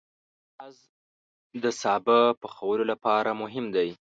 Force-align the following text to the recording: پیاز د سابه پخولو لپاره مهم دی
پیاز 0.51 0.75
د 1.63 1.65
سابه 1.81 2.19
پخولو 2.41 2.83
لپاره 2.91 3.29
مهم 3.41 3.65
دی 3.75 3.89